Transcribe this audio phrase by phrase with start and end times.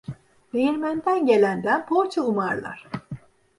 [0.53, 2.87] Değirmenden gelenden poğaça umarlar.